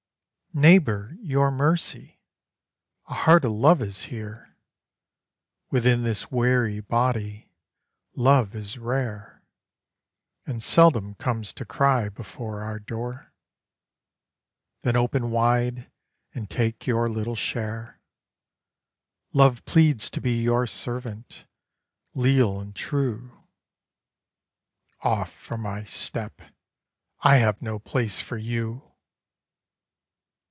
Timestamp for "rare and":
8.77-10.61